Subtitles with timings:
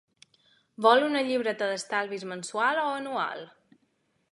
[0.85, 3.49] Vol un llibreta d'estalvis mensual o anual?